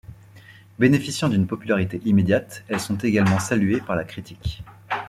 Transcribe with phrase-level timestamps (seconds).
[0.79, 4.63] Bénéficiant d’une popularité immédiate, elles sont également saluées par la critique.